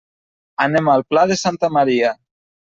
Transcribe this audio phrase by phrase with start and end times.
[0.65, 2.13] Anem al Pla de Santa Maria.